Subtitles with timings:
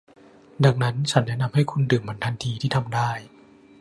[0.65, 3.11] ดังนั้น ฉันแนะนำให้คุณดื่มมันทันทีที่ทำได้